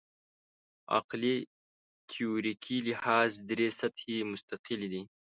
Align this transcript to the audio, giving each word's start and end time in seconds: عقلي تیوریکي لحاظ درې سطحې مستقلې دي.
عقلي 0.95 1.35
تیوریکي 2.11 2.77
لحاظ 2.87 3.31
درې 3.49 3.67
سطحې 3.79 4.17
مستقلې 4.31 4.87
دي. 4.93 5.01